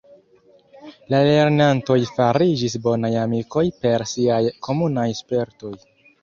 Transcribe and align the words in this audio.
La 1.13 1.17
lernantoj 1.27 1.97
fariĝis 2.15 2.77
bonaj 2.87 3.11
amikoj 3.25 3.65
per 3.85 4.07
siaj 4.13 4.41
komunaj 4.71 5.05
spertoj. 5.21 5.77